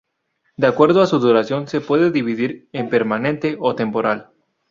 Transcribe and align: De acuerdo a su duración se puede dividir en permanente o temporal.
De 0.57 0.65
acuerdo 0.65 1.03
a 1.03 1.05
su 1.05 1.19
duración 1.19 1.67
se 1.67 1.79
puede 1.79 2.09
dividir 2.09 2.67
en 2.73 2.89
permanente 2.89 3.55
o 3.59 3.75
temporal. 3.75 4.31